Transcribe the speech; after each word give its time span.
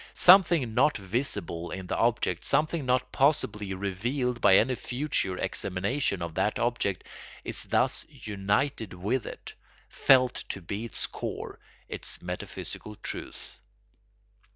Something 0.15 0.73
not 0.73 0.97
visible 0.97 1.69
in 1.69 1.85
the 1.85 1.95
object, 1.95 2.43
something 2.43 2.87
not 2.87 3.11
possibly 3.11 3.71
revealed 3.75 4.41
by 4.41 4.55
any 4.55 4.73
future 4.73 5.37
examination 5.37 6.23
of 6.23 6.33
that 6.33 6.57
object, 6.57 7.03
is 7.43 7.65
thus 7.65 8.03
united 8.09 8.93
with 8.95 9.27
it, 9.27 9.53
felt 9.89 10.33
to 10.49 10.59
be 10.59 10.85
its 10.85 11.05
core, 11.05 11.59
its 11.87 12.19
metaphysical 12.19 12.95
truth. 12.95 13.59